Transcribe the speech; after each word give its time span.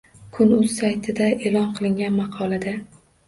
Kun.uz 0.35 0.71
sayti 0.77 1.13
e’lon 1.49 1.69
qilgan 1.81 2.17
maqolada 2.21 2.75